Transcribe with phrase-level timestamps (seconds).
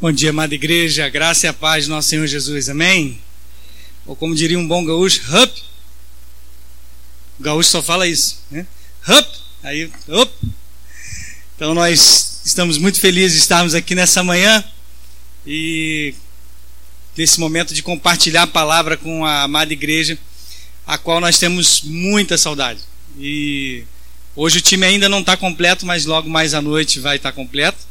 [0.00, 3.20] Bom dia, amada igreja, graça e a paz do nosso Senhor Jesus, amém?
[4.06, 5.62] Ou como diria um bom gaúcho, hup!
[7.38, 8.66] O gaúcho só fala isso, né?
[9.06, 9.28] Hup!
[9.62, 10.32] Aí, up!
[11.54, 14.64] Então nós estamos muito felizes de estarmos aqui nessa manhã
[15.46, 16.14] e
[17.14, 20.18] nesse momento de compartilhar a palavra com a amada igreja,
[20.86, 22.80] a qual nós temos muita saudade.
[23.18, 23.84] E
[24.34, 27.36] hoje o time ainda não está completo, mas logo mais à noite vai estar tá
[27.36, 27.89] completo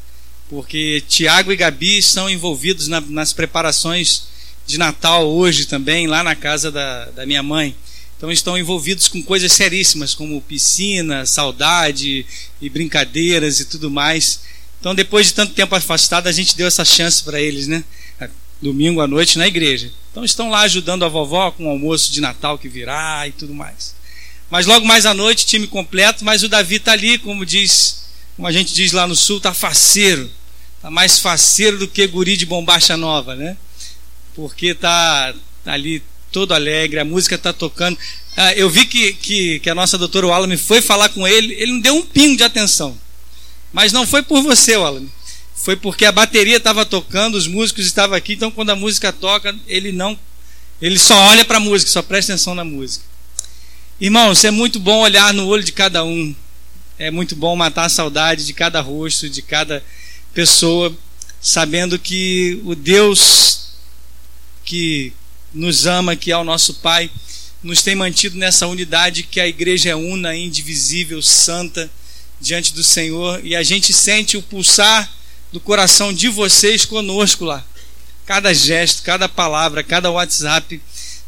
[0.49, 4.23] porque Tiago e Gabi estão envolvidos na, nas preparações
[4.65, 7.75] de Natal hoje também, lá na casa da, da minha mãe.
[8.17, 12.25] Então estão envolvidos com coisas seríssimas, como piscina, saudade
[12.59, 14.41] e brincadeiras e tudo mais.
[14.79, 17.83] Então, depois de tanto tempo afastado, a gente deu essa chance para eles, né?
[18.61, 19.91] Domingo à noite na igreja.
[20.11, 23.53] Então estão lá ajudando a vovó com o almoço de Natal que virá e tudo
[23.53, 23.95] mais.
[24.49, 28.05] Mas logo mais à noite, time completo, mas o Davi está ali, como diz,
[28.35, 30.29] como a gente diz lá no sul, está faceiro
[30.81, 33.57] Tá mais faceiro do que guri de bombacha nova, né?
[34.33, 37.97] Porque tá, tá ali todo alegre, a música tá tocando.
[38.37, 41.73] Ah, eu vi que, que, que, a nossa doutora Wallace foi falar com ele, ele
[41.73, 42.97] não deu um pingo de atenção.
[43.73, 45.09] Mas não foi por você, Wallace.
[45.53, 49.53] Foi porque a bateria estava tocando, os músicos estavam aqui, então quando a música toca,
[49.67, 50.17] ele não.
[50.81, 53.03] Ele só olha para a música, só presta atenção na música.
[53.99, 56.33] Irmãos, é muito bom olhar no olho de cada um.
[56.97, 59.83] É muito bom matar a saudade de cada rosto, de cada
[60.33, 60.95] pessoa,
[61.41, 63.69] sabendo que o Deus
[64.63, 65.13] que
[65.53, 67.09] nos ama, que é o nosso Pai,
[67.63, 71.89] nos tem mantido nessa unidade que a igreja é una, indivisível, santa
[72.39, 75.11] diante do Senhor e a gente sente o pulsar
[75.51, 77.65] do coração de vocês conosco lá.
[78.25, 80.79] Cada gesto, cada palavra, cada WhatsApp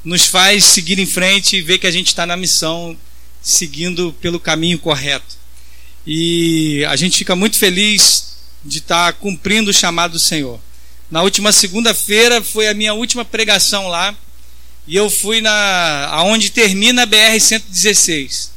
[0.03, 2.95] nos faz seguir em frente e ver que a gente está na missão,
[3.41, 5.35] seguindo pelo caminho correto.
[6.05, 8.30] E a gente fica muito feliz
[8.63, 10.59] de estar cumprindo o chamado do Senhor.
[11.09, 14.15] Na última segunda-feira foi a minha última pregação lá
[14.87, 18.51] e eu fui na aonde termina a BR 116.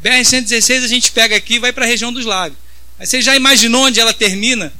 [0.00, 2.58] BR 116 a gente pega aqui e vai para a região dos lagos.
[2.98, 4.72] Mas você já imaginou onde ela termina?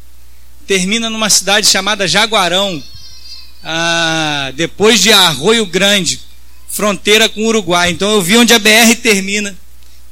[0.66, 2.82] Termina numa cidade chamada Jaguarão,
[3.62, 6.20] ah, depois de Arroio Grande,
[6.68, 7.90] fronteira com o Uruguai.
[7.90, 9.56] Então eu vi onde a BR termina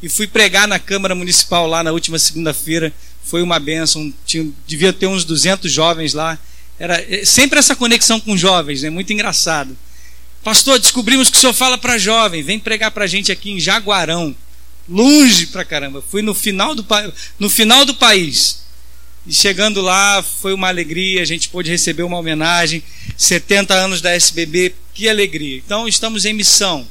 [0.03, 2.93] e fui pregar na Câmara Municipal lá na última segunda-feira
[3.25, 4.13] foi uma benção.
[4.27, 6.39] Tinha, devia ter uns 200 jovens lá.
[6.79, 8.91] Era é, sempre essa conexão com jovens, é né?
[8.91, 9.77] muito engraçado.
[10.43, 13.61] Pastor, descobrimos que o senhor fala para jovem, vem pregar para a gente aqui em
[13.61, 14.35] Jaguarão,
[14.89, 16.03] longe pra caramba.
[16.03, 16.85] Fui no final do,
[17.39, 18.63] no final do país.
[19.25, 22.83] E chegando lá, foi uma alegria, a gente pôde receber uma homenagem.
[23.17, 25.59] 70 anos da SBB, que alegria.
[25.59, 26.85] Então, estamos em missão.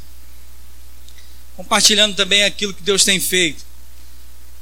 [1.57, 3.70] Compartilhando também aquilo que Deus tem feito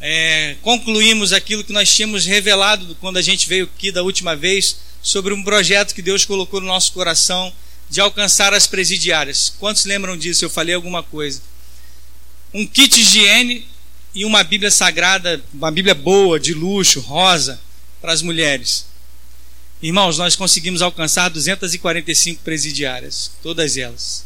[0.01, 4.77] é, concluímos aquilo que nós tínhamos revelado quando a gente veio aqui da última vez
[5.01, 7.51] sobre um projeto que Deus colocou no nosso coração
[7.89, 9.53] de alcançar as presidiárias.
[9.59, 10.45] Quantos lembram disso?
[10.45, 11.41] Eu falei alguma coisa.
[12.53, 13.67] Um kit higiene
[14.13, 17.59] e uma Bíblia sagrada, uma Bíblia boa, de luxo, rosa,
[18.01, 18.85] para as mulheres.
[19.81, 24.25] Irmãos, nós conseguimos alcançar 245 presidiárias, todas elas.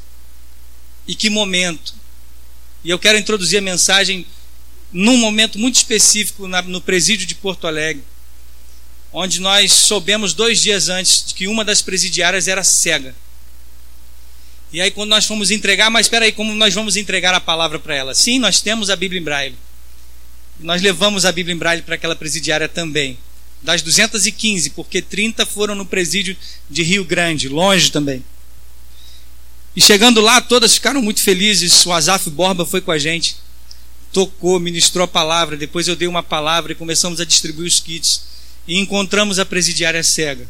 [1.07, 1.93] E que momento!
[2.83, 4.25] E eu quero introduzir a mensagem
[4.93, 8.03] num momento muito específico na, no presídio de Porto Alegre,
[9.11, 13.15] onde nós soubemos dois dias antes de que uma das presidiárias era cega.
[14.71, 17.79] E aí, quando nós fomos entregar, mas espera aí, como nós vamos entregar a palavra
[17.79, 18.15] para ela?
[18.15, 19.55] Sim, nós temos a Bíblia em Braille.
[20.59, 23.17] Nós levamos a Bíblia em Braille para aquela presidiária também.
[23.61, 26.35] Das 215, porque 30 foram no presídio
[26.69, 28.23] de Rio Grande, longe também.
[29.75, 31.85] E chegando lá, todas ficaram muito felizes.
[31.85, 33.35] O Azaf Borba foi com a gente
[34.13, 35.57] tocou, ministrou a palavra.
[35.57, 38.21] Depois eu dei uma palavra e começamos a distribuir os kits.
[38.67, 40.47] E encontramos a presidiária cega.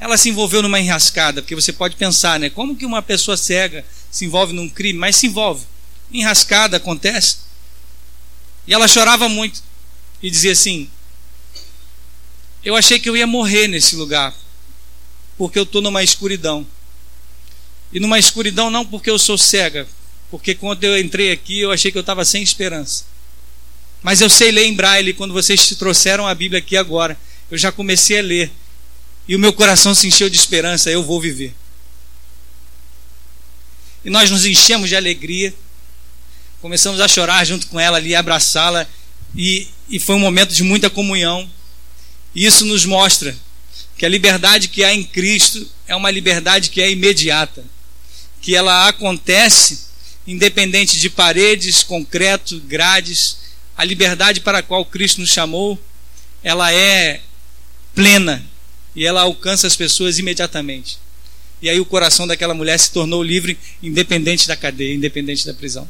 [0.00, 2.48] Ela se envolveu numa enrascada, porque você pode pensar, né?
[2.48, 4.98] Como que uma pessoa cega se envolve num crime?
[4.98, 5.64] Mas se envolve.
[6.10, 7.38] Enrascada acontece.
[8.66, 9.62] E ela chorava muito
[10.22, 10.88] e dizia assim:
[12.64, 14.34] Eu achei que eu ia morrer nesse lugar,
[15.36, 16.66] porque eu estou numa escuridão.
[17.92, 19.88] E numa escuridão não porque eu sou cega,
[20.30, 23.04] porque quando eu entrei aqui eu achei que eu estava sem esperança.
[24.02, 27.18] Mas eu sei ler em braille, quando vocês trouxeram a Bíblia aqui agora,
[27.50, 28.50] eu já comecei a ler.
[29.26, 31.54] E o meu coração se encheu de esperança, eu vou viver.
[34.04, 35.52] E nós nos enchemos de alegria,
[36.60, 38.86] começamos a chorar junto com ela ali, abraçá-la,
[39.34, 41.48] e, e foi um momento de muita comunhão.
[42.34, 43.36] E isso nos mostra
[43.96, 47.64] que a liberdade que há em Cristo é uma liberdade que é imediata,
[48.40, 49.87] que ela acontece
[50.28, 53.38] independente de paredes, concreto, grades,
[53.74, 55.80] a liberdade para a qual Cristo nos chamou,
[56.44, 57.22] ela é
[57.94, 58.44] plena
[58.94, 60.98] e ela alcança as pessoas imediatamente.
[61.62, 65.88] E aí o coração daquela mulher se tornou livre, independente da cadeia, independente da prisão.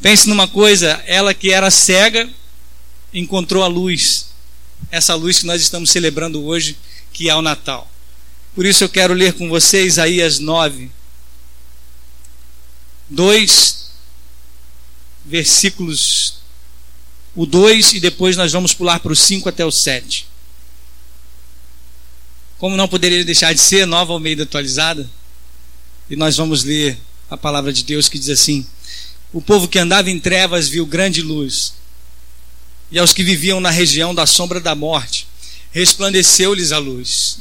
[0.00, 2.28] Pense numa coisa, ela que era cega
[3.12, 4.28] encontrou a luz.
[4.90, 6.78] Essa luz que nós estamos celebrando hoje,
[7.12, 7.92] que é o Natal.
[8.54, 10.90] Por isso eu quero ler com vocês Isaías 9,
[13.12, 13.90] 2
[15.24, 16.34] versículos
[17.34, 20.26] o 2 e depois nós vamos pular para o 5 até o 7.
[22.58, 25.08] Como não poderia deixar de ser, nova Almeida atualizada,
[26.08, 26.98] e nós vamos ler
[27.30, 28.66] a palavra de Deus que diz assim:
[29.32, 31.74] O povo que andava em trevas viu grande luz,
[32.90, 35.26] e aos que viviam na região da sombra da morte,
[35.70, 37.38] resplandeceu-lhes a luz,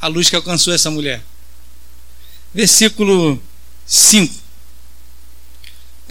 [0.00, 1.22] a luz que alcançou essa mulher.
[2.54, 3.42] Versículo
[3.86, 4.49] 5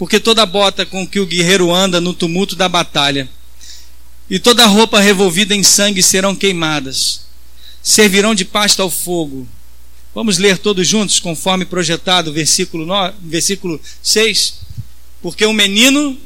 [0.00, 3.28] porque toda bota com que o guerreiro anda no tumulto da batalha,
[4.30, 7.26] e toda roupa revolvida em sangue serão queimadas,
[7.82, 9.46] servirão de pasta ao fogo.
[10.14, 14.60] Vamos ler todos juntos, conforme projetado, versículo, 9, versículo 6.
[15.20, 16.16] Porque o menino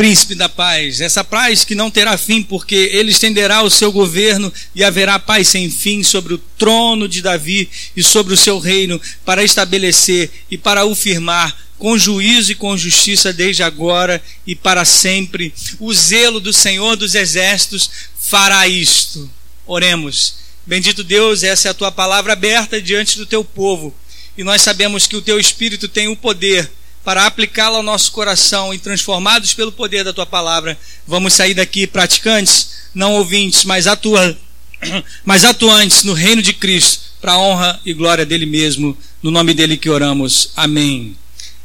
[0.00, 4.50] príncipe da paz, essa paz que não terá fim, porque ele estenderá o seu governo
[4.74, 8.98] e haverá paz sem fim sobre o trono de Davi e sobre o seu reino,
[9.26, 14.86] para estabelecer e para o firmar com juízo e com justiça desde agora e para
[14.86, 15.52] sempre.
[15.78, 19.30] O zelo do Senhor dos exércitos fará isto.
[19.66, 20.36] Oremos.
[20.64, 23.94] Bendito Deus, essa é a tua palavra aberta diante do teu povo.
[24.38, 26.70] E nós sabemos que o teu espírito tem o poder
[27.04, 31.86] para aplicá-la ao nosso coração e transformados pelo poder da tua palavra, vamos sair daqui
[31.86, 33.86] praticantes, não ouvintes, mas,
[35.24, 39.54] mas atuantes no reino de Cristo, para a honra e glória dele mesmo, no nome
[39.54, 40.50] dele que oramos.
[40.56, 41.16] Amém.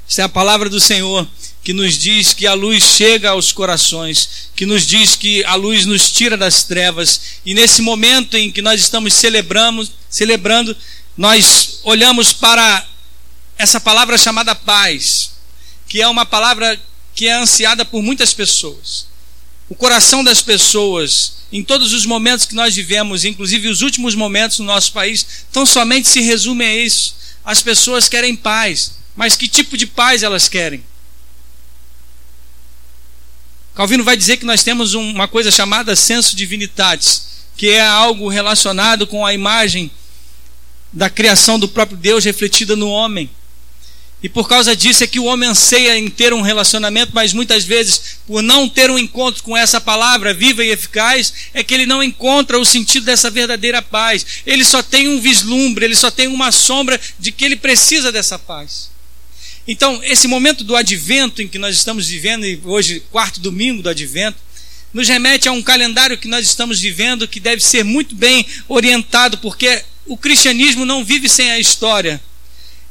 [0.08, 1.28] Esta é a palavra do Senhor
[1.66, 5.84] que nos diz que a luz chega aos corações, que nos diz que a luz
[5.88, 10.78] nos tira das trevas, e nesse momento em que nós estamos celebrando, celebrando,
[11.18, 12.86] nós olhamos para
[13.57, 15.31] essa palavra chamada paz,
[15.88, 16.80] que é uma palavra
[17.13, 19.07] que é ansiada por muitas pessoas.
[19.69, 24.60] O coração das pessoas, em todos os momentos que nós vivemos, inclusive os últimos momentos
[24.60, 27.16] no nosso país, tão somente se resume a isso.
[27.44, 30.84] As pessoas querem paz, mas que tipo de paz elas querem?
[33.74, 37.24] Calvino vai dizer que nós temos uma coisa chamada senso divinitatis,
[37.57, 39.92] que é algo relacionado com a imagem
[40.94, 43.30] da criação do próprio Deus refletida no homem.
[44.24, 47.64] E por causa disso é que o homem anseia em ter um relacionamento, mas muitas
[47.64, 51.86] vezes, por não ter um encontro com essa palavra viva e eficaz, é que ele
[51.86, 54.26] não encontra o sentido dessa verdadeira paz.
[54.46, 58.40] Ele só tem um vislumbre, ele só tem uma sombra de que ele precisa dessa
[58.40, 58.90] paz.
[59.68, 63.90] Então, esse momento do advento em que nós estamos vivendo, e hoje, quarto domingo do
[63.90, 64.38] advento,
[64.94, 69.38] nos remete a um calendário que nós estamos vivendo que deve ser muito bem orientado,
[69.40, 72.22] porque o cristianismo não vive sem a história.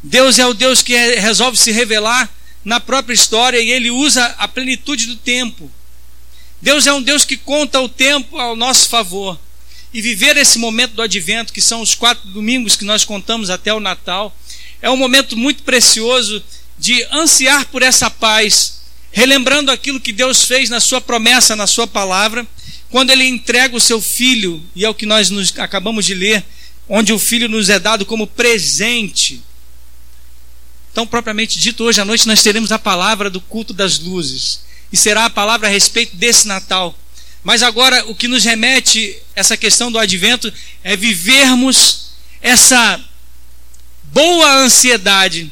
[0.07, 2.31] Deus é o Deus que resolve se revelar
[2.63, 5.71] na própria história e ele usa a plenitude do tempo.
[6.61, 9.41] Deus é um Deus que conta o tempo ao nosso favor.
[9.95, 13.73] E viver esse momento do advento, que são os quatro domingos que nós contamos até
[13.73, 14.37] o Natal,
[14.83, 16.45] é um momento muito precioso
[16.79, 18.81] de ansiar por essa paz,
[19.11, 22.47] relembrando aquilo que Deus fez na sua promessa, na sua palavra,
[22.91, 26.45] quando ele entrega o seu filho, e é o que nós acabamos de ler,
[26.87, 29.43] onde o filho nos é dado como presente
[30.95, 34.61] então, propriamente dito, hoje à noite nós teremos a palavra do culto das luzes.
[34.93, 36.97] E será a palavra a respeito desse Natal.
[37.43, 40.53] Mas agora, o que nos remete essa questão do advento
[40.85, 43.05] é vivermos essa
[44.05, 45.51] boa ansiedade,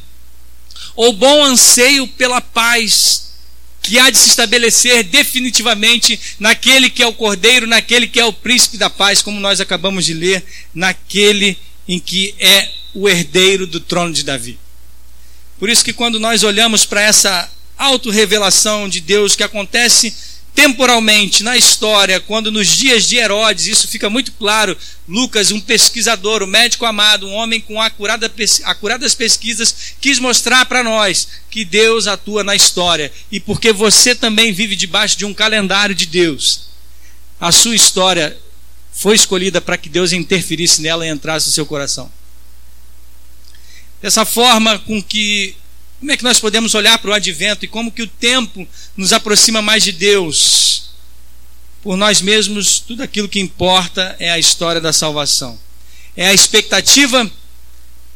[0.95, 3.33] ou bom anseio pela paz,
[3.83, 8.33] que há de se estabelecer definitivamente naquele que é o Cordeiro, naquele que é o
[8.33, 11.59] príncipe da paz, como nós acabamos de ler, naquele
[11.89, 14.62] em que é o herdeiro do trono de Davi.
[15.63, 20.13] Por isso que quando nós olhamos para essa autorrevelação de Deus que acontece
[20.53, 24.77] temporalmente na história, quando nos dias de Herodes, isso fica muito claro.
[25.07, 28.29] Lucas, um pesquisador, um médico amado, um homem com acurada,
[28.65, 34.53] acuradas pesquisas, quis mostrar para nós que Deus atua na história e porque você também
[34.53, 36.71] vive debaixo de um calendário de Deus.
[37.41, 38.37] A sua história
[38.93, 42.11] foi escolhida para que Deus interferisse nela e entrasse no seu coração
[44.03, 45.57] dessa forma com que
[46.01, 48.67] como é que nós podemos olhar para o advento e como que o tempo
[48.97, 50.91] nos aproxima mais de Deus?
[51.81, 55.57] Por nós mesmos, tudo aquilo que importa é a história da salvação.
[56.17, 57.31] É a expectativa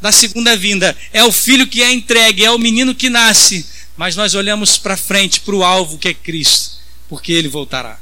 [0.02, 3.64] da segunda vinda, é o filho que é entregue, é o menino que nasce,
[3.96, 6.78] mas nós olhamos para frente, para o alvo que é Cristo,
[7.08, 8.00] porque ele voltará.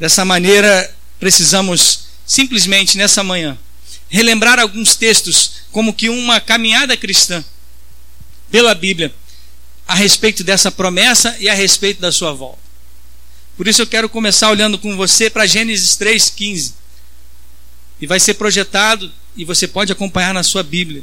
[0.00, 3.58] Dessa maneira, precisamos simplesmente nessa manhã
[4.08, 7.44] relembrar alguns textos como que uma caminhada cristã
[8.50, 9.14] pela Bíblia
[9.86, 12.58] a respeito dessa promessa e a respeito da sua volta.
[13.56, 16.74] Por isso eu quero começar olhando com você para Gênesis 3:15.
[18.00, 21.02] E vai ser projetado e você pode acompanhar na sua Bíblia.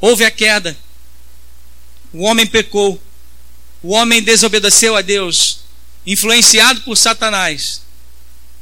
[0.00, 0.76] Houve a queda.
[2.12, 3.00] O homem pecou.
[3.82, 5.60] O homem desobedeceu a Deus,
[6.06, 7.80] influenciado por Satanás.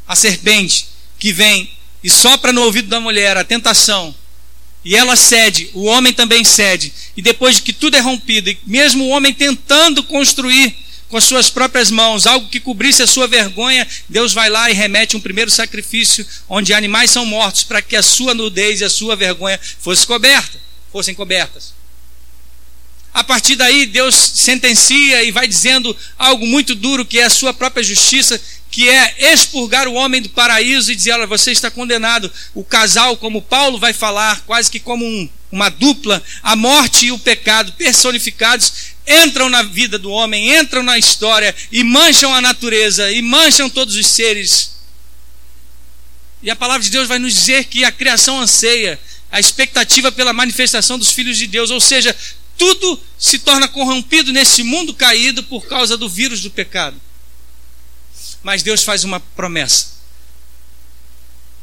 [0.06, 0.86] A serpente
[1.18, 1.70] que vem
[2.02, 4.14] e sopra no ouvido da mulher a tentação
[4.84, 6.92] e ela cede, o homem também cede.
[7.16, 10.74] E depois de que tudo é rompido, e mesmo o homem tentando construir
[11.08, 14.74] com as suas próprias mãos algo que cobrisse a sua vergonha, Deus vai lá e
[14.74, 18.90] remete um primeiro sacrifício onde animais são mortos para que a sua nudez e a
[18.90, 20.58] sua vergonha fosse coberta,
[20.92, 21.74] fossem cobertas.
[23.12, 27.52] A partir daí, Deus sentencia e vai dizendo algo muito duro, que é a sua
[27.52, 32.30] própria justiça, que é expurgar o homem do paraíso e dizer: olha, você está condenado.
[32.54, 37.12] O casal, como Paulo vai falar, quase que como um, uma dupla, a morte e
[37.12, 38.72] o pecado personificados,
[39.06, 43.94] entram na vida do homem, entram na história e mancham a natureza e mancham todos
[43.94, 44.76] os seres.
[46.42, 48.98] E a palavra de Deus vai nos dizer que a criação anseia
[49.30, 52.14] a expectativa pela manifestação dos filhos de Deus, ou seja,
[52.56, 57.00] tudo se torna corrompido nesse mundo caído por causa do vírus do pecado.
[58.42, 59.98] Mas Deus faz uma promessa.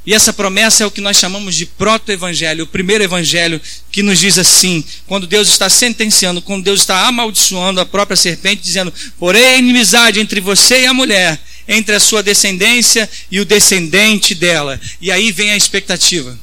[0.05, 3.59] E essa promessa é o que nós chamamos de proto-evangelho, o primeiro evangelho
[3.91, 8.61] que nos diz assim: quando Deus está sentenciando, quando Deus está amaldiçoando a própria serpente,
[8.61, 14.35] dizendo: porém, inimizade entre você e a mulher, entre a sua descendência e o descendente
[14.35, 14.79] dela.
[15.01, 16.37] E aí vem a expectativa.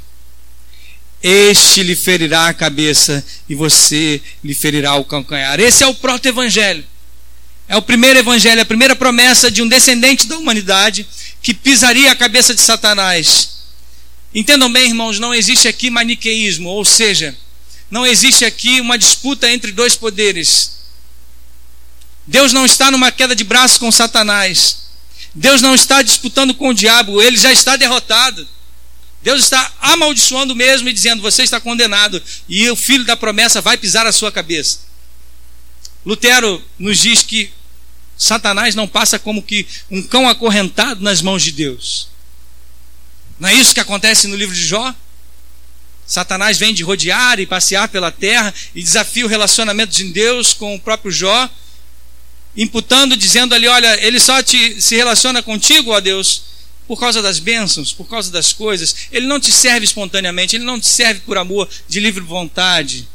[1.22, 5.60] Este lhe ferirá a cabeça e você lhe ferirá o calcanhar.
[5.60, 6.84] Esse é o proto-evangelho.
[7.72, 11.06] É o primeiro evangelho, a primeira promessa de um descendente da humanidade
[11.40, 13.62] que pisaria a cabeça de Satanás.
[14.34, 17.34] Entendam bem, irmãos, não existe aqui maniqueísmo, ou seja,
[17.90, 20.80] não existe aqui uma disputa entre dois poderes.
[22.26, 24.88] Deus não está numa queda de braço com Satanás.
[25.34, 28.46] Deus não está disputando com o diabo, ele já está derrotado.
[29.22, 33.78] Deus está amaldiçoando mesmo e dizendo: Você está condenado, e o filho da promessa vai
[33.78, 34.80] pisar a sua cabeça.
[36.04, 37.50] Lutero nos diz que
[38.22, 42.06] Satanás não passa como que um cão acorrentado nas mãos de Deus.
[43.36, 44.94] Não é isso que acontece no livro de Jó?
[46.06, 50.72] Satanás vem de rodear e passear pela terra e desafia o relacionamento de Deus com
[50.72, 51.50] o próprio Jó,
[52.56, 56.42] imputando, dizendo ali: Olha, ele só te, se relaciona contigo, ó Deus,
[56.86, 58.94] por causa das bênçãos, por causa das coisas.
[59.10, 63.08] Ele não te serve espontaneamente, ele não te serve por amor, de livre vontade.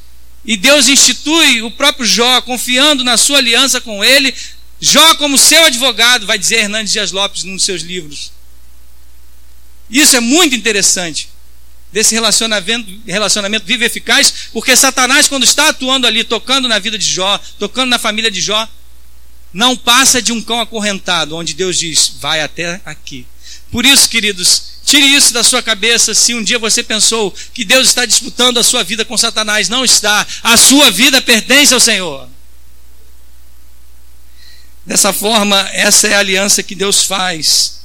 [0.44, 4.34] E Deus institui o próprio Jó, confiando na sua aliança com ele,
[4.80, 8.32] Jó como seu advogado, vai dizer Hernandes Dias Lopes num dos seus livros.
[9.90, 11.30] Isso é muito interessante,
[11.92, 16.98] desse relacionamento, relacionamento vivo e eficaz, porque Satanás, quando está atuando ali, tocando na vida
[16.98, 18.68] de Jó, tocando na família de Jó,
[19.54, 23.26] não passa de um cão acorrentado, onde Deus diz: vai até aqui.
[23.72, 26.14] Por isso, queridos, tire isso da sua cabeça.
[26.14, 29.84] Se um dia você pensou que Deus está disputando a sua vida com Satanás, não
[29.84, 30.26] está.
[30.44, 32.30] A sua vida pertence ao Senhor.
[34.88, 37.82] Dessa forma, essa é a aliança que Deus faz.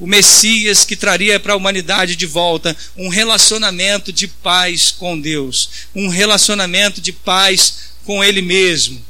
[0.00, 5.70] O Messias que traria para a humanidade de volta um relacionamento de paz com Deus,
[5.94, 9.00] um relacionamento de paz com Ele mesmo.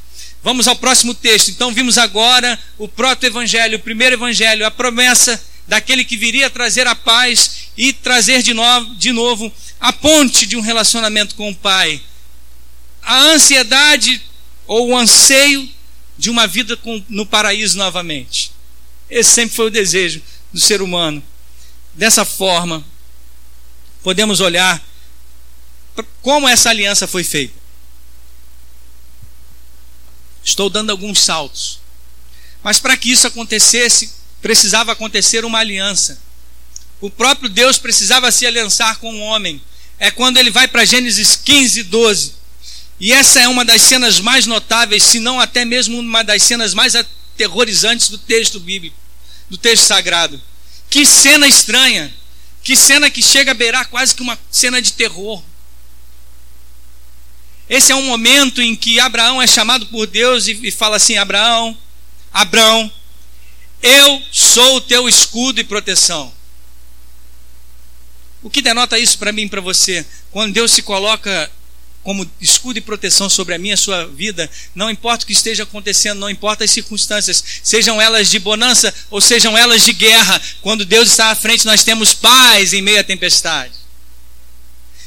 [0.42, 1.48] Vamos ao próximo texto.
[1.48, 6.94] Então, vimos agora o proto-evangelho, o primeiro evangelho, a promessa daquele que viria trazer a
[6.94, 9.50] paz e trazer de novo, de novo
[9.80, 12.02] a ponte de um relacionamento com o Pai.
[13.02, 14.20] A ansiedade
[14.66, 15.66] ou o anseio
[16.16, 18.52] de uma vida com, no paraíso novamente.
[19.10, 21.22] Esse sempre foi o desejo do ser humano.
[21.94, 22.84] Dessa forma,
[24.02, 24.82] podemos olhar
[26.22, 27.54] como essa aliança foi feita.
[30.42, 31.80] Estou dando alguns saltos.
[32.62, 36.18] Mas para que isso acontecesse, precisava acontecer uma aliança.
[37.00, 39.60] O próprio Deus precisava se aliançar com o homem.
[39.98, 42.34] É quando ele vai para Gênesis 15, 12.
[43.00, 46.74] E essa é uma das cenas mais notáveis, se não até mesmo uma das cenas
[46.74, 48.96] mais aterrorizantes do texto bíblico,
[49.50, 50.40] do texto sagrado.
[50.88, 52.14] Que cena estranha!
[52.64, 55.42] Que cena que chega a beirar quase que uma cena de terror.
[57.68, 61.76] Esse é um momento em que Abraão é chamado por Deus e, fala assim: Abraão,
[62.32, 62.90] Abraão,
[63.82, 66.32] eu sou o teu escudo e proteção.
[68.42, 70.04] O que denota isso para mim e para você?
[70.30, 71.50] Quando Deus se coloca
[72.04, 75.32] como escudo e proteção sobre a minha e a sua vida, não importa o que
[75.32, 80.40] esteja acontecendo, não importa as circunstâncias, sejam elas de bonança ou sejam elas de guerra,
[80.60, 83.72] quando Deus está à frente, nós temos paz em meio à tempestade.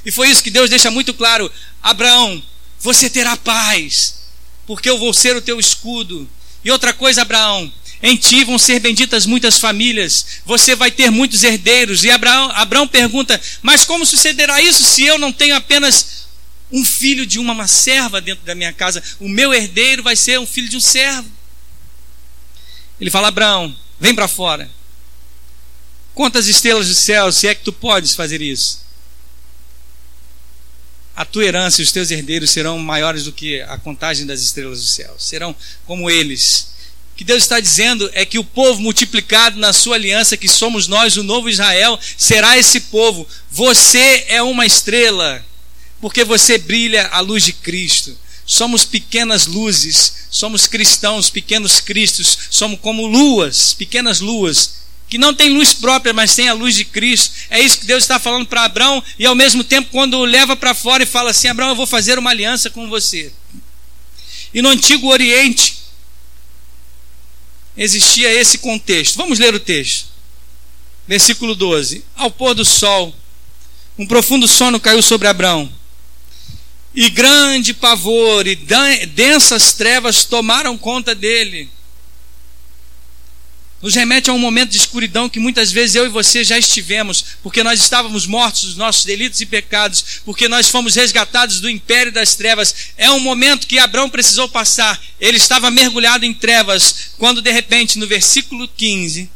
[0.03, 1.51] E foi isso que Deus deixa muito claro:
[1.83, 2.41] Abraão,
[2.79, 4.15] você terá paz,
[4.65, 6.27] porque eu vou ser o teu escudo.
[6.65, 11.43] E outra coisa, Abraão, em ti vão ser benditas muitas famílias, você vai ter muitos
[11.43, 12.03] herdeiros.
[12.03, 16.26] E Abraão, Abraão pergunta: Mas como sucederá isso se eu não tenho apenas
[16.71, 19.03] um filho de uma serva dentro da minha casa?
[19.19, 21.29] O meu herdeiro vai ser um filho de um servo.
[22.99, 24.69] Ele fala: Abraão, vem para fora.
[26.13, 28.85] Quantas estrelas do céu, se é que tu podes fazer isso?
[31.15, 34.79] A tua herança e os teus herdeiros serão maiores do que a contagem das estrelas
[34.79, 35.55] do céu, serão
[35.85, 36.77] como eles
[37.17, 41.17] que Deus está dizendo é que o povo multiplicado na sua aliança, que somos nós,
[41.17, 43.27] o novo Israel, será esse povo.
[43.49, 45.43] Você é uma estrela,
[45.99, 48.17] porque você brilha a luz de Cristo.
[48.45, 54.77] Somos pequenas luzes, somos cristãos, pequenos cristos, somos como luas, pequenas luas,
[55.09, 57.33] que não tem luz própria, mas tem a luz de Cristo.
[57.49, 60.55] É isso que Deus está falando para Abraão, e ao mesmo tempo, quando o leva
[60.55, 63.31] para fora e fala assim: Abraão, eu vou fazer uma aliança com você.
[64.53, 65.77] E no Antigo Oriente,
[67.75, 69.17] existia esse contexto.
[69.17, 70.07] Vamos ler o texto.
[71.07, 73.15] Versículo 12: Ao pôr do sol,
[73.97, 75.71] um profundo sono caiu sobre Abraão.
[76.97, 81.69] E grande pavor e densas trevas tomaram conta dele
[83.79, 87.23] nos remete a um momento de escuridão que muitas vezes eu e você já estivemos,
[87.43, 92.11] porque nós estávamos mortos dos nossos delitos e pecados, porque nós fomos resgatados do império
[92.11, 92.73] das trevas.
[92.97, 94.99] É um momento que Abraão precisou passar.
[95.19, 99.29] Ele estava mergulhado em trevas, quando de repente, no versículo 15,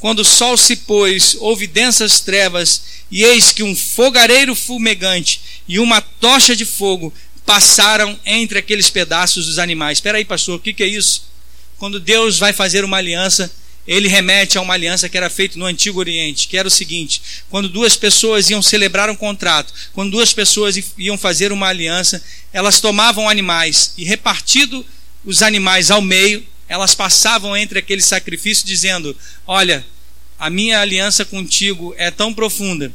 [0.00, 5.40] quando o sol se pôs, houve densas trevas, e eis que um fogareiro fumegante
[5.70, 7.14] e uma tocha de fogo
[7.46, 9.98] passaram entre aqueles pedaços dos animais.
[9.98, 11.30] Espera aí, pastor, o que, que é isso?
[11.78, 13.48] Quando Deus vai fazer uma aliança,
[13.86, 17.22] ele remete a uma aliança que era feita no Antigo Oriente, que era o seguinte:
[17.48, 22.20] quando duas pessoas iam celebrar um contrato, quando duas pessoas iam fazer uma aliança,
[22.52, 24.84] elas tomavam animais e repartido
[25.24, 29.16] os animais ao meio, elas passavam entre aquele sacrifício dizendo:
[29.46, 29.86] Olha,
[30.36, 32.92] a minha aliança contigo é tão profunda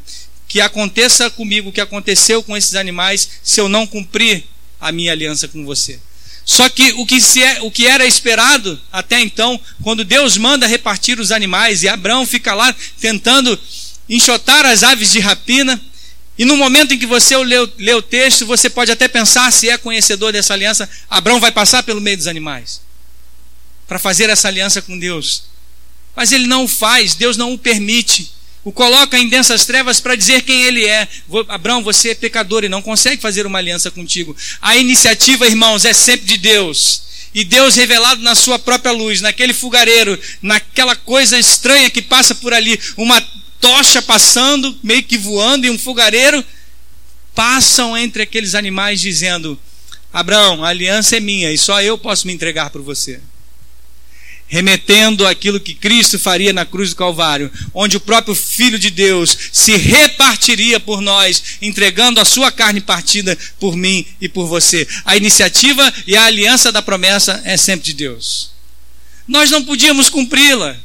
[0.56, 4.46] que aconteça comigo o que aconteceu com esses animais se eu não cumprir
[4.80, 6.00] a minha aliança com você.
[6.46, 10.65] Só que o que, se é, o que era esperado até então, quando Deus manda
[10.65, 13.60] repartir os animais e Abraão fica lá tentando
[14.08, 15.78] enxotar as aves de rapina,
[16.38, 19.70] e no momento em que você lê, lê o texto, você pode até pensar, se
[19.70, 22.80] é conhecedor dessa aliança, Abraão vai passar pelo meio dos animais
[23.86, 25.44] para fazer essa aliança com Deus.
[26.15, 28.35] Mas ele não o faz, Deus não o permite
[28.65, 31.08] o coloca em densas trevas para dizer quem ele é.
[31.47, 34.36] Abraão, você é pecador e não consegue fazer uma aliança contigo.
[34.60, 37.04] A iniciativa, irmãos, é sempre de Deus.
[37.32, 42.56] E Deus revelado na sua própria luz, naquele fogareiro, naquela coisa estranha que passa por
[42.56, 43.21] ali, uma
[43.62, 46.43] tocha passando, meio que voando, e um fogareiro,
[47.36, 49.60] passam entre aqueles animais dizendo:
[50.12, 53.19] Abraão, a aliança é minha e só eu posso me entregar por você
[54.47, 59.36] remetendo aquilo que Cristo faria na cruz do Calvário, onde o próprio Filho de Deus
[59.51, 64.88] se repartiria por nós, entregando a sua carne partida por mim e por você.
[65.03, 68.51] A iniciativa e a aliança da promessa é sempre de Deus.
[69.27, 70.77] Nós não podíamos cumpri-la.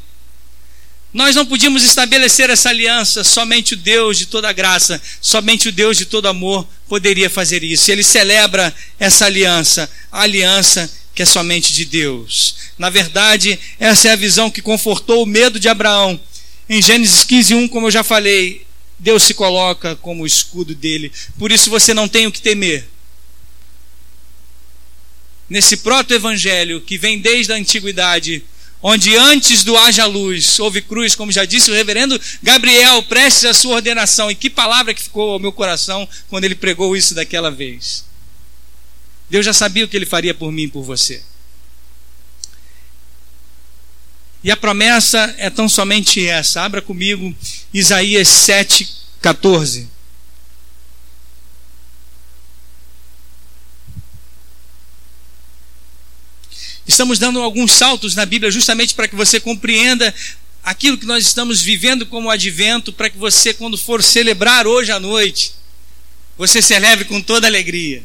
[1.13, 5.99] Nós não podíamos estabelecer essa aliança, somente o Deus de toda graça, somente o Deus
[5.99, 7.91] de todo amor poderia fazer isso.
[7.91, 12.57] Ele celebra essa aliança, a aliança que é somente de Deus.
[12.79, 16.19] Na verdade, essa é a visão que confortou o medo de Abraão.
[16.69, 18.65] Em Gênesis 15, 1, como eu já falei,
[18.99, 21.11] Deus se coloca como o escudo dele.
[21.39, 22.87] Por isso você não tem o que temer.
[25.49, 28.45] Nesse proto-evangelho que vem desde a antiguidade,
[28.83, 33.55] onde antes do haja luz houve cruz, como já disse o reverendo Gabriel, prestes a
[33.55, 34.31] sua ordenação.
[34.31, 38.05] E que palavra que ficou ao meu coração quando ele pregou isso daquela vez.
[39.31, 41.23] Deus já sabia o que ele faria por mim e por você.
[44.43, 46.63] E a promessa é tão somente essa.
[46.63, 47.35] Abra comigo
[47.73, 48.89] Isaías 7,
[49.21, 49.89] 14.
[56.87, 60.13] Estamos dando alguns saltos na Bíblia justamente para que você compreenda
[60.65, 64.99] aquilo que nós estamos vivendo como advento, para que você, quando for celebrar hoje à
[64.99, 65.55] noite,
[66.37, 68.03] você celebre com toda alegria.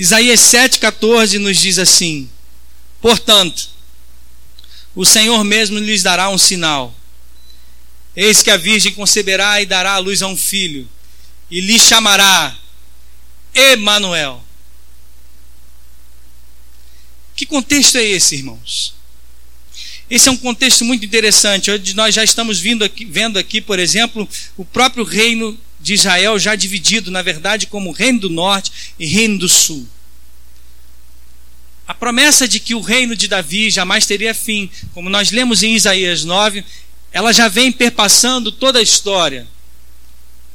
[0.00, 2.26] Isaías 7,14 nos diz assim:
[3.02, 3.68] Portanto,
[4.94, 6.94] o Senhor mesmo lhes dará um sinal.
[8.16, 10.88] Eis que a Virgem conceberá e dará à luz a um filho,
[11.50, 12.56] e lhe chamará
[13.54, 14.42] Emanuel.
[17.36, 18.94] Que contexto é esse, irmãos?
[20.08, 23.78] Esse é um contexto muito interessante, onde nós já estamos vindo aqui, vendo aqui, por
[23.78, 29.06] exemplo, o próprio reino de Israel já dividido, na verdade, como reino do norte e
[29.06, 29.86] reino do sul.
[31.86, 35.74] A promessa de que o reino de Davi jamais teria fim, como nós lemos em
[35.74, 36.64] Isaías 9,
[37.12, 39.46] ela já vem perpassando toda a história.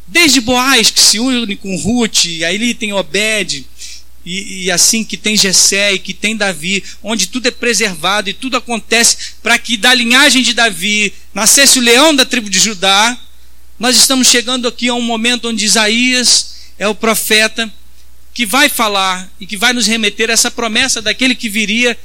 [0.07, 3.65] Desde Boaz, que se une com Ruth, aí ele tem Obed,
[4.25, 8.33] e, e, assim que tem Jessé e que tem Davi, onde tudo é preservado e
[8.33, 13.15] tudo acontece para que da linhagem de Davi nascesse o leão da tribo de Judá.
[13.77, 17.71] Nós estamos chegando aqui a um momento onde Isaías é o profeta
[18.33, 21.97] que vai falar e que vai nos remeter a essa promessa daquele que viria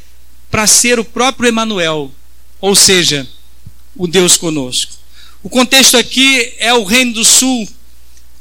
[0.51, 2.13] para ser o próprio Emanuel,
[2.61, 3.29] ou seja,
[3.97, 4.93] o Deus conosco.
[5.43, 7.69] O contexto aqui é o reino do sul,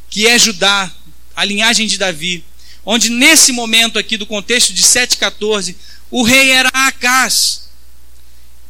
[0.09, 0.91] que é Judá,
[1.35, 2.43] a linhagem de Davi
[2.91, 5.75] onde nesse momento aqui do contexto de 7,14,
[6.09, 7.68] o rei era Acás.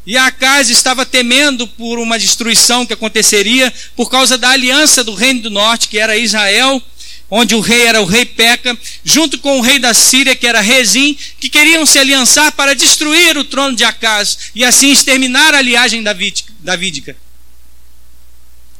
[0.09, 5.43] E Acás estava temendo por uma destruição que aconteceria por causa da aliança do reino
[5.43, 6.81] do norte, que era Israel,
[7.29, 10.61] onde o rei era o rei Peca, junto com o rei da Síria, que era
[10.61, 15.61] Rezim, que queriam se aliançar para destruir o trono de Acás e assim exterminar a
[15.61, 17.15] liagem davídica.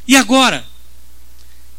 [0.08, 0.66] E agora?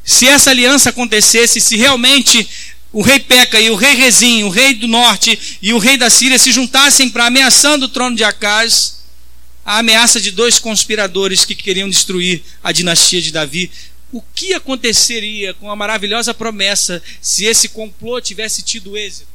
[0.05, 2.49] Se essa aliança acontecesse, se realmente
[2.93, 6.09] o rei Peca e o rei Rezim, o rei do norte e o rei da
[6.09, 9.00] Síria se juntassem para ameaçando o trono de Acaz,
[9.65, 13.71] a ameaça de dois conspiradores que queriam destruir a dinastia de Davi.
[14.13, 19.29] O que aconteceria com a maravilhosa promessa se esse complô tivesse tido êxito?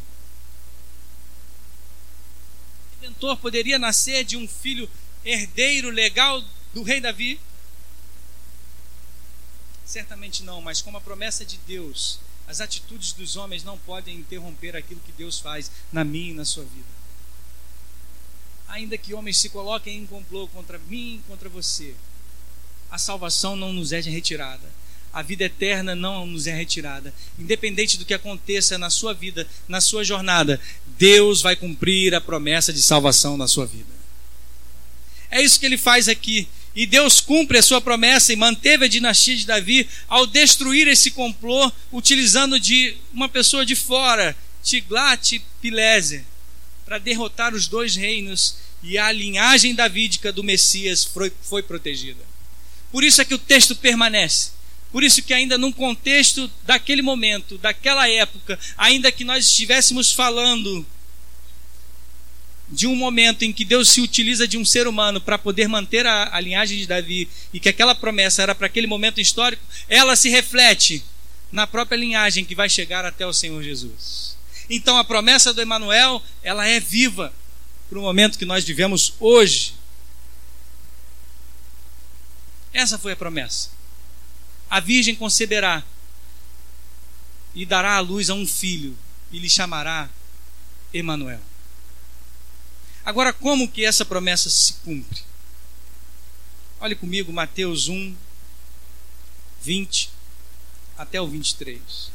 [2.97, 4.89] O Redentor poderia nascer de um filho
[5.23, 7.39] herdeiro legal do rei Davi?
[9.85, 14.75] Certamente não, mas como a promessa de Deus as atitudes dos homens não podem interromper
[14.75, 16.85] aquilo que Deus faz na minha e na sua vida.
[18.75, 21.93] Ainda que homens se coloquem em complô contra mim e contra você,
[22.91, 24.69] a salvação não nos é retirada.
[25.13, 27.13] A vida eterna não nos é retirada.
[27.39, 30.59] Independente do que aconteça na sua vida, na sua jornada,
[30.97, 33.87] Deus vai cumprir a promessa de salvação na sua vida.
[35.31, 36.45] É isso que ele faz aqui.
[36.75, 41.11] E Deus cumpre a sua promessa e manteve a dinastia de Davi ao destruir esse
[41.11, 46.25] complô, utilizando de uma pessoa de fora, Tiglat-Pileser,
[46.85, 52.23] para derrotar os dois reinos e a linhagem davídica do Messias foi, foi protegida.
[52.91, 54.51] Por isso é que o texto permanece.
[54.91, 60.85] Por isso que ainda num contexto daquele momento, daquela época, ainda que nós estivéssemos falando
[62.69, 66.05] de um momento em que Deus se utiliza de um ser humano para poder manter
[66.05, 70.15] a, a, linhagem de Davi e que aquela promessa era para aquele momento histórico, ela
[70.15, 71.03] se reflete
[71.51, 74.37] na própria linhagem que vai chegar até o Senhor Jesus.
[74.69, 77.33] Então a promessa do Emanuel, ela é viva
[77.95, 79.73] para o momento que nós vivemos hoje.
[82.73, 83.69] Essa foi a promessa.
[84.69, 85.81] A virgem conceberá
[87.53, 88.97] e dará à luz a um filho
[89.31, 90.09] e lhe chamará
[90.93, 91.39] Emanuel.
[93.05, 95.21] Agora, como que essa promessa se cumpre?
[96.81, 98.13] Olhe comigo Mateus 1,
[99.61, 100.09] 20
[100.97, 102.14] até o 23.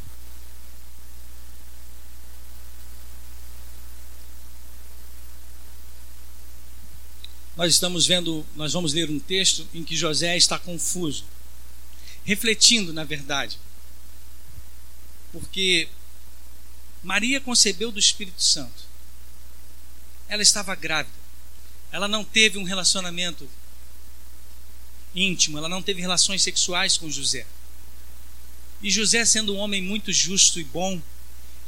[7.61, 11.27] Nós estamos vendo, nós vamos ler um texto em que José está confuso,
[12.25, 13.59] refletindo, na verdade,
[15.31, 15.87] porque
[17.05, 18.88] Maria concebeu do Espírito Santo
[20.27, 21.14] ela estava grávida.
[21.92, 23.46] Ela não teve um relacionamento
[25.14, 27.46] íntimo, ela não teve relações sexuais com José.
[28.81, 30.99] E José, sendo um homem muito justo e bom,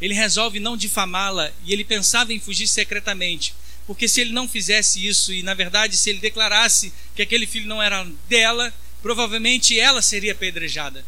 [0.01, 3.55] ele resolve não difamá-la e ele pensava em fugir secretamente.
[3.87, 7.67] Porque se ele não fizesse isso e, na verdade, se ele declarasse que aquele filho
[7.67, 11.05] não era dela, provavelmente ela seria apedrejada.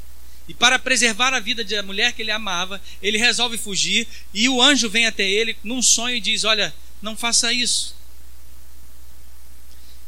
[0.49, 4.61] E para preservar a vida da mulher que ele amava, ele resolve fugir e o
[4.61, 7.97] anjo vem até ele num sonho e diz: Olha, não faça isso.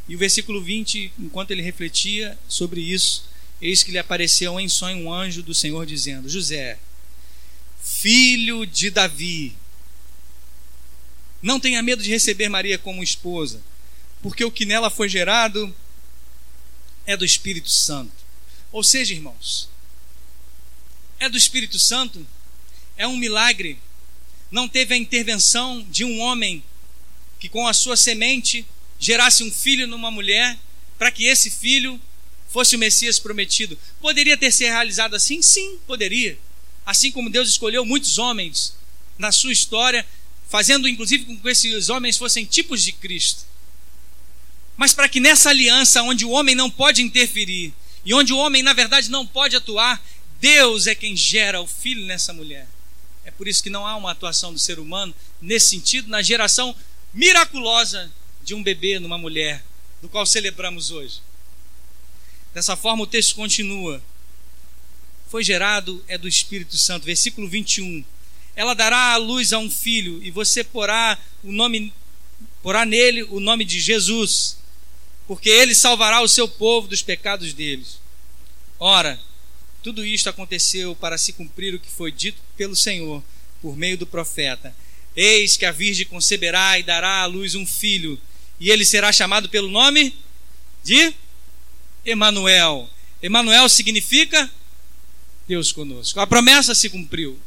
[0.08, 3.28] E o versículo 20, enquanto ele refletia sobre isso,
[3.60, 6.78] eis que lhe apareceu em sonho um anjo do Senhor dizendo: José,
[7.82, 9.56] filho de Davi,
[11.46, 13.62] não tenha medo de receber Maria como esposa,
[14.20, 15.72] porque o que nela foi gerado
[17.06, 18.12] é do Espírito Santo.
[18.72, 19.68] Ou seja, irmãos,
[21.20, 22.26] é do Espírito Santo,
[22.96, 23.78] é um milagre.
[24.50, 26.64] Não teve a intervenção de um homem
[27.38, 28.66] que com a sua semente
[28.98, 30.58] gerasse um filho numa mulher,
[30.98, 32.00] para que esse filho
[32.48, 33.78] fosse o Messias prometido.
[34.00, 35.40] Poderia ter sido realizado assim?
[35.40, 36.36] Sim, poderia.
[36.84, 38.76] assim como Deus escolheu muitos homens
[39.16, 40.04] na sua história,
[40.48, 43.44] fazendo inclusive com que esses homens fossem tipos de Cristo.
[44.76, 47.72] Mas para que nessa aliança, onde o homem não pode interferir,
[48.04, 50.00] e onde o homem, na verdade, não pode atuar,
[50.40, 52.68] Deus é quem gera o filho nessa mulher.
[53.24, 56.74] É por isso que não há uma atuação do ser humano nesse sentido, na geração
[57.12, 58.12] miraculosa
[58.44, 59.64] de um bebê numa mulher,
[60.00, 61.20] do qual celebramos hoje.
[62.54, 64.00] Dessa forma, o texto continua.
[65.28, 68.04] Foi gerado é do Espírito Santo, versículo 21.
[68.56, 71.92] Ela dará a luz a um filho e você porá o nome
[72.62, 74.58] porá nele o nome de Jesus,
[75.28, 78.00] porque ele salvará o seu povo dos pecados deles.
[78.78, 79.20] Ora,
[79.82, 83.22] tudo isto aconteceu para se cumprir o que foi dito pelo Senhor
[83.62, 84.74] por meio do profeta.
[85.14, 88.20] Eis que a virgem conceberá e dará à luz um filho,
[88.58, 90.12] e ele será chamado pelo nome
[90.82, 91.14] de
[92.04, 92.90] Emanuel.
[93.22, 94.50] Emanuel significa
[95.46, 96.18] Deus conosco.
[96.18, 97.38] A promessa se cumpriu.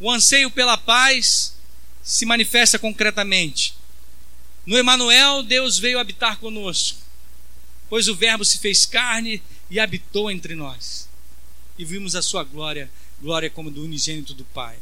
[0.00, 1.54] O anseio pela paz
[2.02, 3.74] se manifesta concretamente.
[4.64, 6.98] No Emanuel, Deus veio habitar conosco,
[7.88, 11.08] pois o Verbo se fez carne e habitou entre nós.
[11.78, 14.76] E vimos a sua glória, glória como do unigênito do Pai.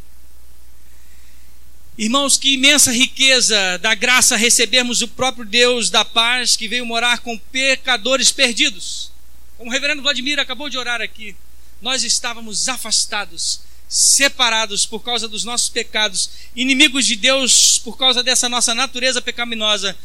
[1.99, 7.19] Irmãos, que imensa riqueza da graça recebermos o próprio Deus da paz que veio morar
[7.19, 9.11] com pecadores perdidos.
[9.57, 11.35] Como o reverendo Vladimir acabou de orar aqui,
[11.83, 18.49] nós estávamos afastados, separados por causa dos nossos pecados, inimigos de Deus por causa dessa
[18.49, 19.97] nossa natureza pecaminosa.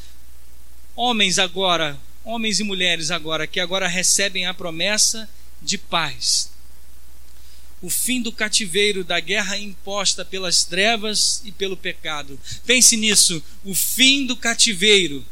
[0.95, 5.29] Homens agora, homens e mulheres agora, que agora recebem a promessa
[5.61, 6.51] de paz,
[7.81, 12.39] o fim do cativeiro, da guerra imposta pelas trevas e pelo pecado.
[12.65, 15.25] Pense nisso, o fim do cativeiro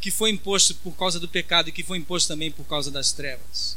[0.00, 3.12] que foi imposto por causa do pecado e que foi imposto também por causa das
[3.12, 3.76] trevas.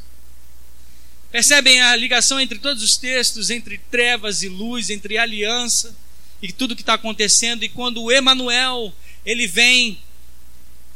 [1.32, 5.96] Percebem a ligação entre todos os textos, entre trevas e luz, entre aliança
[6.42, 7.64] e tudo que está acontecendo.
[7.64, 8.92] E quando o Emanuel
[9.24, 9.98] ele vem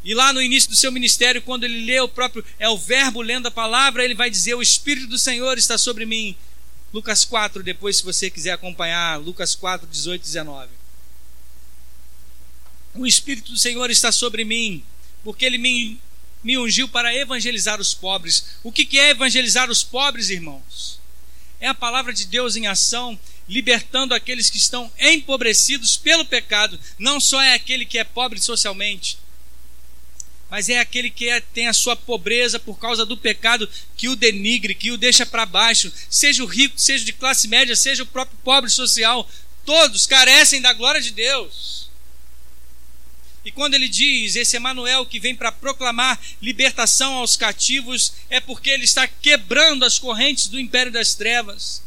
[0.04, 3.20] e lá no início do seu ministério, quando ele lê o próprio, é o verbo
[3.20, 6.36] lendo a palavra, ele vai dizer: O Espírito do Senhor está sobre mim.
[6.92, 10.68] Lucas 4, depois, se você quiser acompanhar, Lucas 4, 18 e 19.
[12.94, 14.84] O Espírito do Senhor está sobre mim,
[15.24, 15.98] porque ele me,
[16.46, 18.44] me ungiu para evangelizar os pobres.
[18.62, 21.00] O que, é evangelizar os pobres, irmãos?
[21.60, 26.78] É a palavra de Deus em ação, libertando aqueles que estão empobrecidos pelo pecado.
[27.00, 29.18] Não só é aquele que é pobre socialmente,
[30.48, 34.14] mas é aquele que é, tem a sua pobreza por causa do pecado que o
[34.14, 38.06] denigre, que o deixa para baixo, seja o rico, seja de classe média, seja o
[38.06, 39.28] próprio pobre social,
[39.64, 41.85] todos carecem da glória de Deus.
[43.46, 48.68] E quando ele diz, esse Emanuel que vem para proclamar libertação aos cativos, é porque
[48.68, 51.80] ele está quebrando as correntes do império das trevas.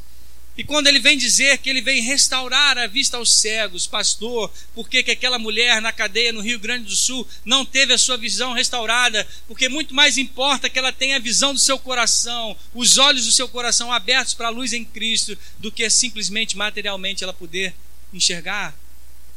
[0.57, 4.87] E quando ele vem dizer que ele vem restaurar a vista aos cegos, pastor, por
[4.87, 8.53] que aquela mulher na cadeia no Rio Grande do Sul não teve a sua visão
[8.53, 9.27] restaurada?
[9.45, 13.33] Porque muito mais importa que ela tenha a visão do seu coração, os olhos do
[13.33, 17.75] seu coração abertos para a luz em Cristo, do que simplesmente materialmente ela poder
[18.13, 18.73] enxergar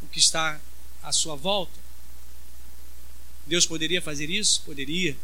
[0.00, 0.60] o que está
[1.02, 1.81] à sua volta.
[3.46, 4.62] Deus poderia fazer isso?
[4.64, 5.16] Poderia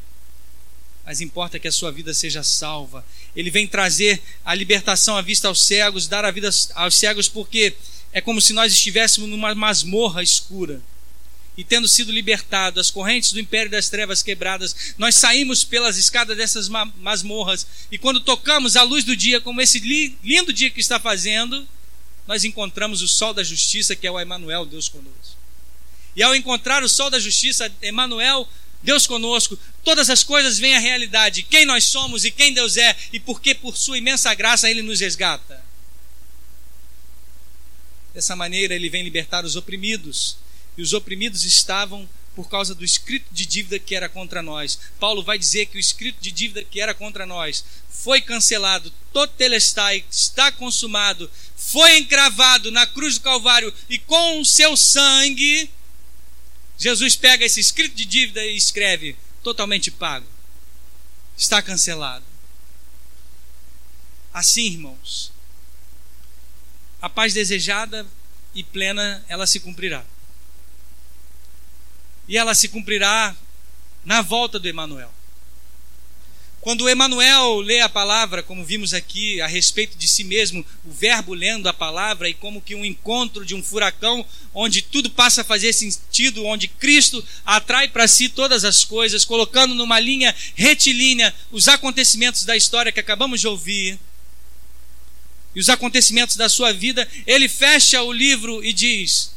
[1.08, 3.02] mas importa que a sua vida seja salva.
[3.34, 7.74] Ele vem trazer a libertação à vista aos cegos, dar a vida aos cegos, porque
[8.12, 10.82] é como se nós estivéssemos numa masmorra escura.
[11.56, 16.36] E tendo sido libertados, as correntes do império das trevas quebradas, nós saímos pelas escadas
[16.36, 17.66] dessas masmorras.
[17.90, 21.66] E quando tocamos a luz do dia, como esse lindo dia que está fazendo,
[22.26, 25.37] nós encontramos o sol da justiça, que é o Emanuel, Deus conosco.
[26.18, 28.48] E ao encontrar o sol da justiça, Emanuel,
[28.82, 32.96] Deus conosco, todas as coisas vêm à realidade, quem nós somos e quem Deus é,
[33.12, 35.64] e porque por sua imensa graça Ele nos resgata.
[38.12, 40.36] Dessa maneira Ele vem libertar os oprimidos,
[40.76, 44.76] e os oprimidos estavam por causa do escrito de dívida que era contra nós.
[44.98, 50.04] Paulo vai dizer que o escrito de dívida que era contra nós foi cancelado, totelestai,
[50.10, 55.70] está consumado, foi encravado na cruz do Calvário e com o seu sangue
[56.78, 60.26] Jesus pega esse escrito de dívida e escreve: totalmente pago.
[61.36, 62.24] Está cancelado.
[64.32, 65.32] Assim, irmãos,
[67.02, 68.06] a paz desejada
[68.54, 70.04] e plena, ela se cumprirá.
[72.28, 73.34] E ela se cumprirá
[74.04, 75.12] na volta do Emanuel.
[76.60, 81.32] Quando Emanuel lê a palavra, como vimos aqui a respeito de si mesmo, o verbo
[81.32, 85.44] lendo a palavra e como que um encontro de um furacão onde tudo passa a
[85.44, 91.68] fazer sentido, onde Cristo atrai para si todas as coisas, colocando numa linha retilínea os
[91.68, 93.98] acontecimentos da história que acabamos de ouvir.
[95.54, 99.32] e os acontecimentos da sua vida, ele fecha o livro e diz: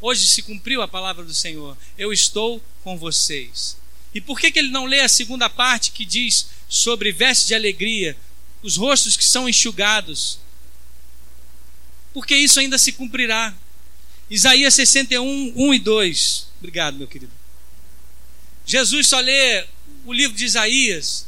[0.00, 3.79] Hoje se cumpriu a palavra do Senhor, eu estou com vocês.
[4.14, 7.54] E por que, que ele não lê a segunda parte que diz sobre vestes de
[7.54, 8.16] alegria,
[8.62, 10.40] os rostos que são enxugados?
[12.12, 13.54] Porque isso ainda se cumprirá.
[14.28, 16.46] Isaías 61, 1 e 2.
[16.58, 17.32] Obrigado, meu querido.
[18.66, 19.64] Jesus só lê
[20.04, 21.26] o livro de Isaías,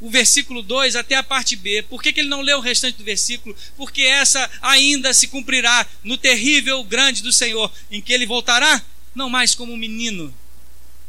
[0.00, 1.82] o versículo 2 até a parte B.
[1.82, 3.56] Por que, que ele não lê o restante do versículo?
[3.76, 8.82] Porque essa ainda se cumprirá no terrível grande do Senhor, em que ele voltará,
[9.14, 10.32] não mais como um menino,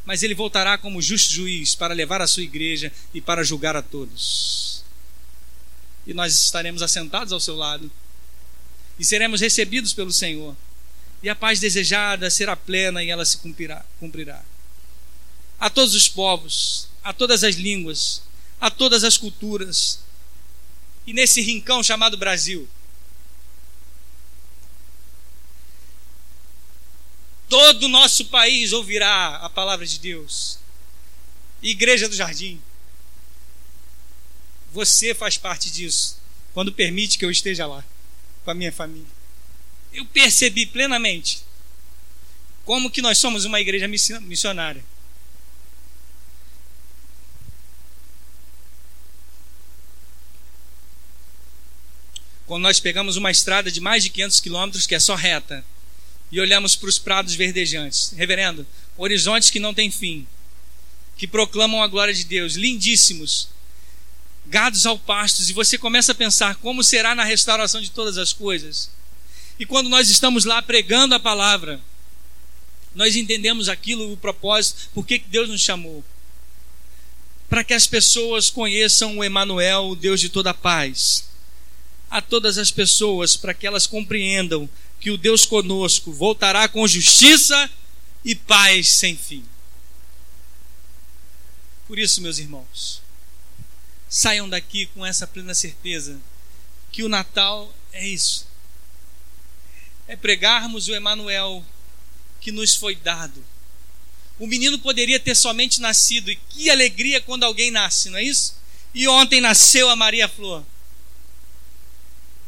[0.10, 3.82] mas ele voltará como justo juiz para levar a sua igreja e para julgar a
[3.84, 4.84] todos.
[6.08, 7.92] E nós estaremos assentados ao seu lado
[8.98, 10.58] e seremos recebidos pelo Senhor.
[11.22, 13.86] E a paz desejada será plena e ela se cumprirá.
[14.00, 14.44] cumprirá.
[15.60, 18.24] A todos os povos, a todas as línguas,
[18.60, 20.00] a todas as culturas.
[21.06, 22.68] E nesse rincão chamado Brasil,
[27.50, 30.60] todo o nosso país ouvirá a palavra de Deus.
[31.62, 32.62] Igreja do Jardim,
[34.72, 36.22] você faz parte disso,
[36.54, 37.84] quando permite que eu esteja lá,
[38.46, 39.08] com a minha família.
[39.92, 41.44] Eu percebi plenamente
[42.64, 44.86] como que nós somos uma igreja missionária.
[52.46, 55.66] Quando nós pegamos uma estrada de mais de 500 quilômetros, que é só reta,
[56.32, 58.14] e olhamos para os prados verdejantes.
[58.16, 58.66] Reverendo,
[58.98, 60.28] horizontes que não têm fim,
[61.18, 63.50] que proclamam a glória de Deus, lindíssimos,
[64.46, 68.34] gados ao pastos, e você começa a pensar como será na restauração de todas as
[68.34, 68.90] coisas.
[69.60, 71.82] E quando nós estamos lá pregando a palavra,
[72.96, 76.04] nós entendemos aquilo, o propósito, por que Deus nos chamou.
[77.48, 81.28] Para que as pessoas conheçam o Emanuel, o Deus de toda paz.
[82.10, 87.70] A todas as pessoas, para que elas compreendam que o Deus conosco voltará com justiça
[88.24, 89.46] e paz sem fim.
[91.88, 93.02] Por isso, meus irmãos,
[94.08, 96.20] saiam daqui com essa plena certeza
[96.92, 98.48] que o Natal é isso.
[100.08, 101.64] É pregarmos o Emanuel
[102.42, 103.44] que nos foi dado.
[104.38, 108.56] O menino poderia ter somente nascido, e que alegria quando alguém nasce, não é isso?
[108.94, 110.64] E ontem nasceu a Maria Flor.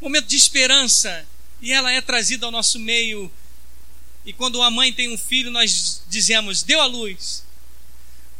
[0.00, 1.26] Momento de esperança,
[1.62, 3.30] e ela é trazida ao nosso meio.
[4.26, 7.44] E quando uma mãe tem um filho, nós dizemos, deu a luz.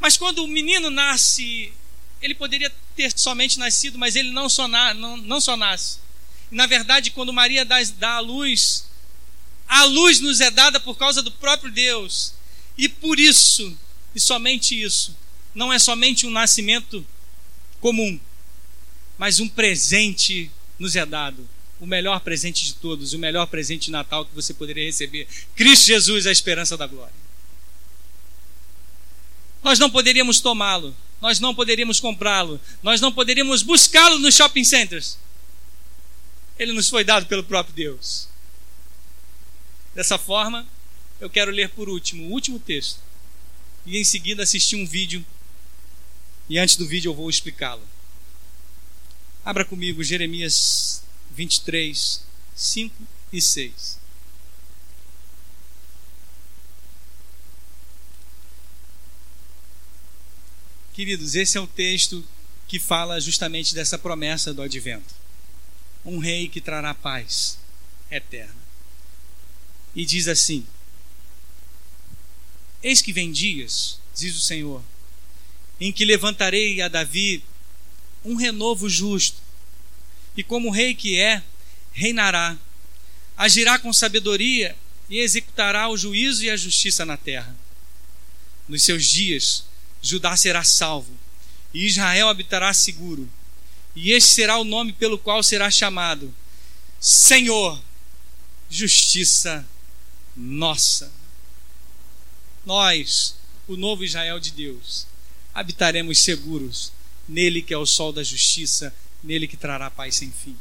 [0.01, 1.73] Mas quando o menino nasce,
[2.21, 5.99] ele poderia ter somente nascido, mas ele não só, na, não, não só nasce.
[6.51, 8.89] E, na verdade, quando Maria dá, dá a luz,
[9.69, 12.35] a luz nos é dada por causa do próprio Deus.
[12.77, 13.79] E por isso,
[14.17, 15.17] e somente isso,
[15.55, 17.07] não é somente um nascimento
[17.81, 18.19] comum,
[19.17, 21.49] mas um presente nos é dado
[21.83, 25.27] o melhor presente de todos, o melhor presente de Natal que você poderia receber.
[25.57, 27.13] Cristo Jesus, a esperança da glória.
[29.65, 35.19] Nós não poderíamos tomá-lo, nós não poderíamos comprá-lo, nós não poderíamos buscá-lo nos shopping centers.
[36.57, 38.29] Ele nos foi dado pelo próprio Deus.
[39.93, 40.65] Dessa forma,
[41.21, 43.01] eu quero ler por último o último texto
[43.85, 45.27] e em seguida assistir um vídeo.
[46.49, 47.83] E antes do vídeo eu vou explicá-lo.
[49.45, 51.03] Abra comigo Jeremias
[51.35, 52.95] 23, 5
[53.33, 53.99] e 6.
[60.93, 62.23] Queridos, esse é o texto
[62.69, 65.15] que fala justamente dessa promessa do advento.
[66.05, 67.59] Um rei que trará paz
[68.11, 68.63] eterna.
[69.95, 70.67] E diz assim:
[72.83, 74.83] Eis que vem dias, diz o Senhor,
[75.81, 77.43] em que levantarei a Davi
[78.25, 79.42] um renovo justo
[80.37, 81.43] e como rei que é,
[81.93, 82.57] reinará,
[83.37, 84.77] agirá com sabedoria
[85.09, 87.55] e executará o juízo e a justiça na terra.
[88.69, 89.65] Nos seus dias,
[90.01, 91.13] Judá será salvo,
[91.75, 93.29] e Israel habitará seguro,
[93.95, 96.35] e este será o nome pelo qual será chamado:
[96.99, 97.81] Senhor,
[98.71, 99.67] justiça
[100.35, 101.13] nossa.
[102.65, 103.35] Nós,
[103.69, 105.07] o novo Israel de Deus,
[105.53, 106.93] habitaremos seguros
[107.29, 110.57] nele que é o sol da justiça nele que trará paz sem fim.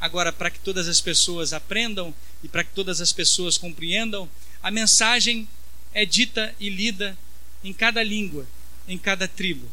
[0.00, 4.28] Agora, para que todas as pessoas aprendam e para que todas as pessoas compreendam,
[4.62, 5.48] a mensagem
[5.92, 7.16] é dita e lida
[7.62, 8.46] em cada língua,
[8.86, 9.70] em cada tribo.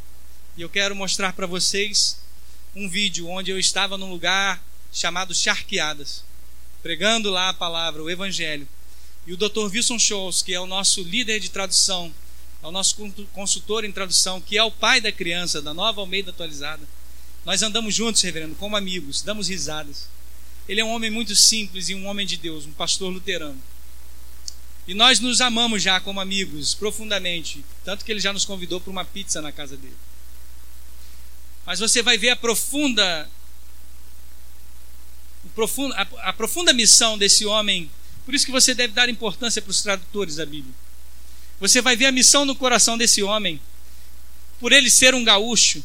[0.56, 2.18] E eu quero mostrar para vocês
[2.76, 6.24] um vídeo onde eu estava num lugar chamado Charqueadas,
[6.82, 8.68] pregando lá a palavra, o Evangelho.
[9.26, 9.70] E o Dr.
[9.72, 12.14] Wilson Scholz, que é o nosso líder de tradução,
[12.64, 12.96] é o nosso
[13.34, 16.88] consultor em tradução, que é o pai da criança, da nova Almeida atualizada,
[17.46, 20.08] Nós andamos juntos, reverendo, como amigos, damos risadas.
[20.68, 23.62] Ele é um homem muito simples e um homem de Deus, um pastor luterano.
[24.88, 27.64] E nós nos amamos já como amigos, profundamente.
[27.84, 29.96] Tanto que ele já nos convidou para uma pizza na casa dele.
[31.66, 33.30] Mas você vai ver a profunda,
[36.22, 37.90] a, profunda missão desse homem.
[38.26, 40.74] Por isso que você deve dar importância para os tradutores da Bíblia.
[41.60, 43.62] Você vai ver a missão no coração desse homem.
[44.60, 45.84] Por ele ser um gaúcho,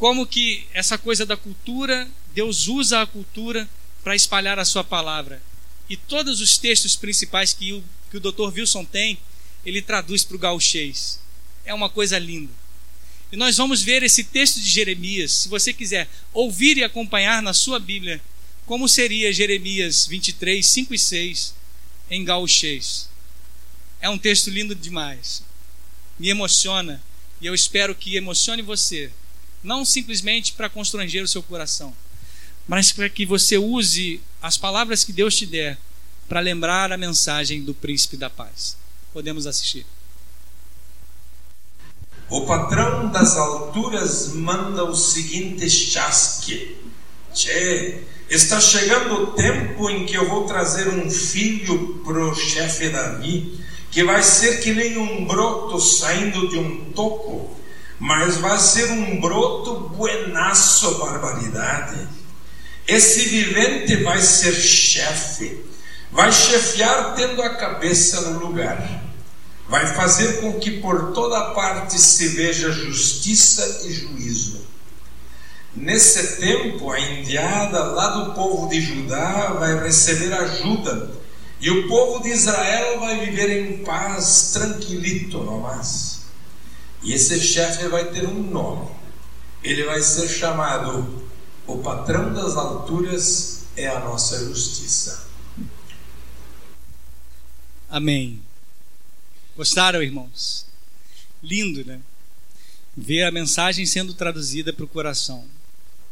[0.00, 3.68] como que essa coisa da cultura, Deus usa a cultura
[4.02, 5.42] para espalhar a sua palavra.
[5.90, 8.50] E todos os textos principais que o, que o Dr.
[8.50, 9.18] Wilson tem,
[9.62, 11.20] ele traduz para o gauchês.
[11.66, 12.50] É uma coisa linda.
[13.30, 17.52] E nós vamos ver esse texto de Jeremias, se você quiser ouvir e acompanhar na
[17.52, 18.22] sua Bíblia,
[18.64, 21.54] como seria Jeremias 23, 5 e 6
[22.10, 23.06] em gauchês.
[24.00, 25.42] É um texto lindo demais.
[26.18, 27.02] Me emociona
[27.38, 29.12] e eu espero que emocione você
[29.62, 31.94] não simplesmente para constranger o seu coração,
[32.66, 35.78] mas para que você use as palavras que Deus te der
[36.28, 38.76] para lembrar a mensagem do príncipe da paz.
[39.12, 39.84] Podemos assistir.
[42.28, 46.76] O patrão das alturas manda o seguinte chasque:
[47.34, 53.58] Tchê, está chegando o tempo em que eu vou trazer um filho pro chefe Davi,
[53.90, 57.59] que vai ser que nem um broto saindo de um toco
[58.00, 62.08] mas vai ser um broto buenaço barbaridade.
[62.88, 65.62] Esse vivente vai ser chefe,
[66.10, 69.04] vai chefiar tendo a cabeça no lugar,
[69.68, 74.66] vai fazer com que por toda parte se veja justiça e juízo.
[75.76, 81.12] Nesse tempo, a indiada lá do povo de Judá vai receber ajuda,
[81.60, 86.09] e o povo de Israel vai viver em paz, tranquilito, não mais.
[87.02, 88.90] E esse chefe vai ter um nome.
[89.62, 91.20] Ele vai ser chamado
[91.66, 95.28] o patrão das alturas é a nossa justiça.
[97.88, 98.42] Amém.
[99.56, 100.66] Gostaram, irmãos?
[101.42, 102.00] Lindo, né?
[102.96, 105.46] Ver a mensagem sendo traduzida para o coração.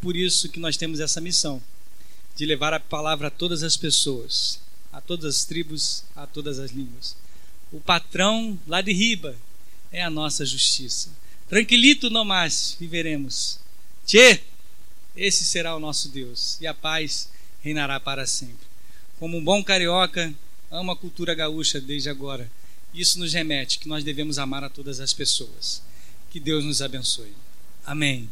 [0.01, 1.61] Por isso que nós temos essa missão
[2.37, 4.61] de levar a palavra a todas as pessoas,
[4.93, 7.17] a todas as tribos, a todas as línguas.
[7.73, 9.35] O patrão lá de Riba,
[9.93, 11.11] é a nossa justiça.
[11.49, 13.59] Tranquilito no mais viveremos.
[14.07, 14.41] Tchê,
[15.17, 17.29] esse será o nosso Deus e a paz
[17.63, 18.67] reinará para sempre.
[19.19, 20.33] Como um bom carioca,
[20.71, 22.51] amo a cultura gaúcha desde agora.
[22.95, 25.83] Isso nos remete que nós devemos amar a todas as pessoas.
[26.31, 27.33] Que Deus nos abençoe.
[27.85, 28.31] Amém.